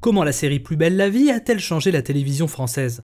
[0.00, 3.02] Comment la série Plus belle la vie a-t-elle changé la télévision française?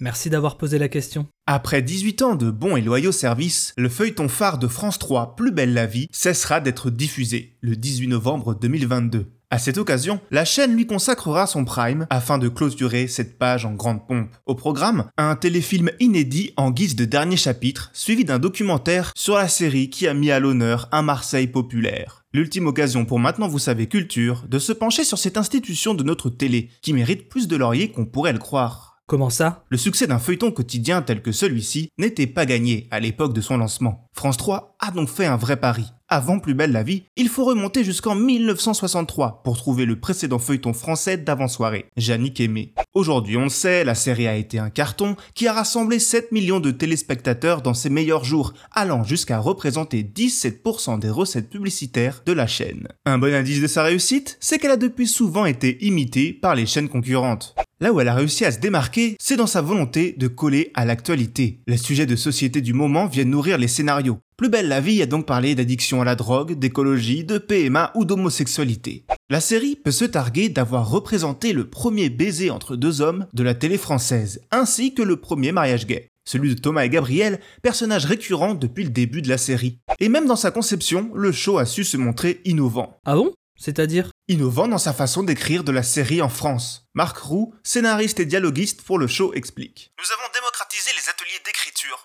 [0.00, 1.28] Merci d'avoir posé la question.
[1.46, 5.52] Après 18 ans de bons et loyaux services, le feuilleton phare de France 3 Plus
[5.52, 9.30] belle la vie cessera d'être diffusé le 18 novembre 2022.
[9.52, 13.74] À cette occasion, la chaîne lui consacrera son prime afin de clôturer cette page en
[13.74, 14.30] grande pompe.
[14.46, 19.48] Au programme, un téléfilm inédit en guise de dernier chapitre, suivi d'un documentaire sur la
[19.48, 22.24] série qui a mis à l'honneur un Marseille populaire.
[22.32, 26.30] L'ultime occasion pour maintenant vous savez culture de se pencher sur cette institution de notre
[26.30, 28.92] télé qui mérite plus de lauriers qu'on pourrait le croire.
[29.06, 29.64] Comment ça?
[29.68, 33.58] Le succès d'un feuilleton quotidien tel que celui-ci n'était pas gagné à l'époque de son
[33.58, 34.08] lancement.
[34.14, 35.84] France 3 a donc fait un vrai pari.
[36.14, 40.74] Avant Plus belle la vie, il faut remonter jusqu'en 1963 pour trouver le précédent feuilleton
[40.74, 42.74] français d'avant-soirée, Jannick Aimé.
[42.92, 46.70] Aujourd'hui, on sait, la série a été un carton qui a rassemblé 7 millions de
[46.70, 52.88] téléspectateurs dans ses meilleurs jours, allant jusqu'à représenter 17% des recettes publicitaires de la chaîne.
[53.06, 56.66] Un bon indice de sa réussite, c'est qu'elle a depuis souvent été imitée par les
[56.66, 57.54] chaînes concurrentes.
[57.80, 60.84] Là où elle a réussi à se démarquer, c'est dans sa volonté de coller à
[60.84, 61.58] l'actualité.
[61.66, 64.20] Les sujets de société du moment viennent nourrir les scénarios.
[64.42, 68.04] Plus belle la vie a donc parlé d'addiction à la drogue, d'écologie, de PMA ou
[68.04, 69.04] d'homosexualité.
[69.30, 73.54] La série peut se targuer d'avoir représenté le premier baiser entre deux hommes de la
[73.54, 76.08] télé française, ainsi que le premier mariage gay.
[76.28, 79.78] Celui de Thomas et Gabriel, personnage récurrent depuis le début de la série.
[80.00, 82.98] Et même dans sa conception, le show a su se montrer innovant.
[83.06, 83.32] Ah bon?
[83.56, 84.10] C'est-à-dire?
[84.26, 86.88] Innovant dans sa façon d'écrire de la série en France.
[86.94, 89.92] Marc Roux, scénariste et dialoguiste pour le show, explique.
[90.00, 91.42] Nous avons démocratisé les ateliers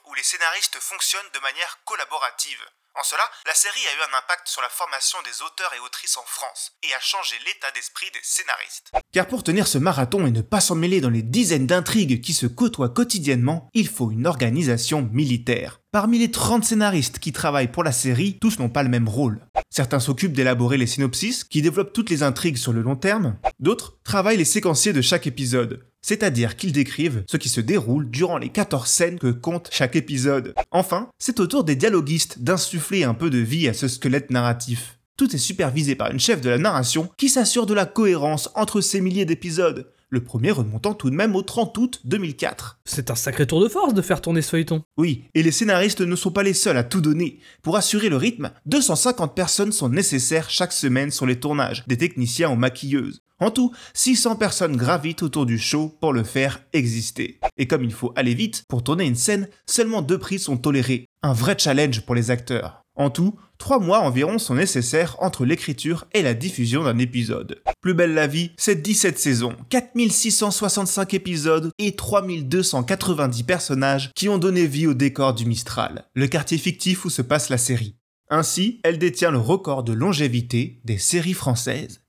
[0.05, 2.63] où les scénaristes fonctionnent de manière collaborative.
[2.99, 6.17] En cela, la série a eu un impact sur la formation des auteurs et autrices
[6.17, 8.91] en France et a changé l'état d'esprit des scénaristes.
[9.11, 12.33] Car pour tenir ce marathon et ne pas s'en mêler dans les dizaines d'intrigues qui
[12.33, 15.79] se côtoient quotidiennement, il faut une organisation militaire.
[15.91, 19.45] Parmi les 30 scénaristes qui travaillent pour la série, tous n'ont pas le même rôle.
[19.69, 23.37] Certains s'occupent d'élaborer les synopsis, qui développent toutes les intrigues sur le long terme.
[23.59, 28.37] D'autres travaillent les séquenciers de chaque épisode, c'est-à-dire qu'ils décrivent ce qui se déroule durant
[28.37, 30.53] les 14 scènes que compte chaque épisode.
[30.71, 34.99] Enfin, c'est au tour des dialoguistes d'insuffler un peu de vie à ce squelette narratif.
[35.17, 38.79] Tout est supervisé par une chef de la narration qui s'assure de la cohérence entre
[38.79, 42.79] ces milliers d'épisodes, le premier remontant tout de même au 30 août 2004.
[42.85, 44.83] C'est un sacré tour de force de faire tourner ce feuilleton.
[44.97, 47.39] Oui, et les scénaristes ne sont pas les seuls à tout donner.
[47.61, 52.49] Pour assurer le rythme, 250 personnes sont nécessaires chaque semaine sur les tournages, des techniciens
[52.49, 53.21] aux maquilleuses.
[53.39, 57.39] En tout, 600 personnes gravitent autour du show pour le faire exister.
[57.57, 61.05] Et comme il faut aller vite, pour tourner une scène, seulement deux prises sont tolérées.
[61.21, 62.83] Un vrai challenge pour les acteurs.
[62.97, 67.61] En tout, trois mois environ sont nécessaires entre l'écriture et la diffusion d'un épisode.
[67.79, 74.65] Plus belle la vie, c'est 17 saisons, 4665 épisodes et 3290 personnages qui ont donné
[74.65, 77.95] vie au décor du Mistral, le quartier fictif où se passe la série.
[78.29, 82.01] Ainsi, elle détient le record de longévité des séries françaises.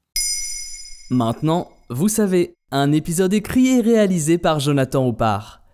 [1.11, 5.63] Maintenant, vous savez, un épisode écrit et réalisé par Jonathan Oppard.